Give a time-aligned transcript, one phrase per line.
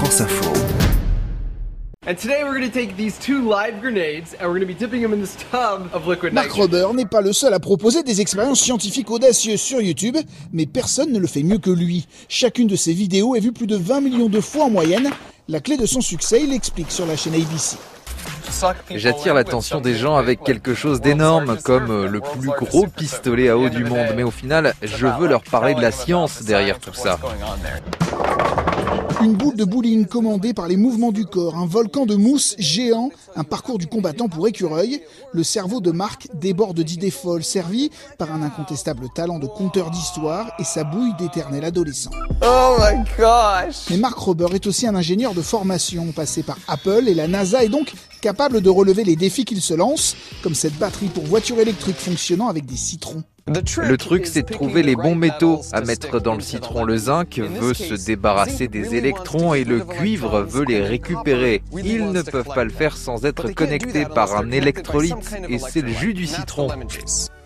[0.00, 0.50] France Info.
[2.06, 4.72] And today we're going to take these two live grenades and we're going to be
[4.72, 6.84] dipping them in this tub of liquid Mark nitrogen.
[6.84, 10.16] Rober n'est pas le seul à proposer des expériences scientifiques audacieuses sur YouTube,
[10.54, 12.06] mais personne ne le fait mieux que lui.
[12.30, 15.10] Chacune de ses vidéos est vue plus de 20 millions de fois en moyenne.
[15.48, 17.76] La clé de son succès, il l'explique sur la chaîne ABC.
[18.94, 23.56] J'attire l'attention des gens avec quelque chose d'énorme, comme euh, le plus gros pistolet à
[23.56, 24.08] eau du monde.
[24.16, 27.18] Mais au final, je veux leur parler de la science derrière tout ça.
[29.22, 33.10] Une boule de bowling commandée par les mouvements du corps, un volcan de mousse géant,
[33.36, 35.02] un parcours du combattant pour écureuil.
[35.32, 40.50] Le cerveau de Marc déborde d'idées folles, servi par un incontestable talent de conteur d'histoire
[40.58, 42.10] et sa bouille d'éternel adolescent.
[42.42, 43.90] Oh my gosh!
[43.90, 47.62] Mais Mark Rober est aussi un ingénieur de formation, passé par Apple et la NASA,
[47.62, 51.58] et donc capable de relever les défis qu'il se lance, comme cette batterie pour voiture
[51.58, 53.24] électrique fonctionnant avec des citrons.
[53.46, 56.84] Le truc, c'est de trouver les bons métaux à mettre dans le citron.
[56.84, 61.62] Le zinc veut se débarrasser des électrons et le cuivre veut les récupérer.
[61.72, 65.92] Ils ne peuvent pas le faire sans être connectés par un électrolyte et c'est le
[65.92, 66.68] jus du citron.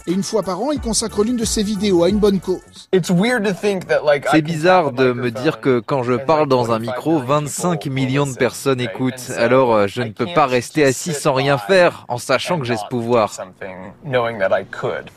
[0.07, 2.91] Et une fois par an, il consacre l'une de ses vidéos à une bonne cause.
[2.93, 6.13] It's weird to think that like I C'est bizarre de me dire que quand je
[6.13, 9.31] parle dans un micro, 25 millions de personnes écoutent.
[9.39, 12.77] Alors euh, je ne peux pas rester assis sans rien faire en sachant que j'ai
[12.77, 13.33] ce pouvoir.
[13.33, 15.09] something knowing that I could.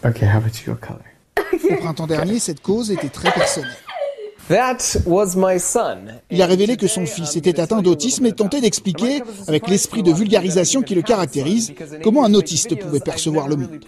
[1.70, 3.72] Au printemps dernier, cette cause était très personnelle.
[3.76, 4.37] That was my son.
[4.50, 10.14] Il a révélé que son fils était atteint d'autisme et tentait d'expliquer, avec l'esprit de
[10.14, 13.80] vulgarisation qui le caractérise, comment un autiste pouvait percevoir le monde.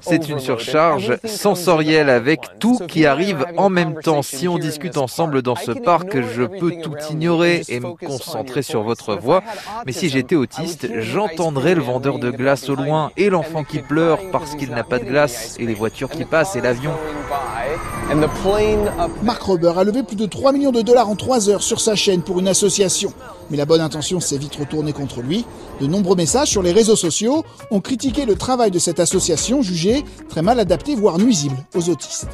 [0.00, 4.22] C'est une surcharge sensorielle avec tout qui arrive en même temps.
[4.22, 8.82] Si on discute ensemble dans ce parc, je peux tout ignorer et me concentrer sur
[8.82, 9.42] votre voix.
[9.86, 14.20] Mais si j'étais autiste, j'entendrais le vendeur de glace au loin et l'enfant qui pleure
[14.30, 16.92] parce qu'il n'a pas de glace et les voitures qui passent et l'avion.
[19.22, 21.94] Mark Rober a levé plus de 3 millions de dollars en 3 heures sur sa
[21.94, 23.12] chaîne pour une association.
[23.50, 25.44] Mais la bonne intention s'est vite retournée contre lui.
[25.80, 30.04] De nombreux messages sur les réseaux sociaux ont critiqué le travail de cette association jugée
[30.28, 32.28] très mal adaptée voire nuisible aux autistes.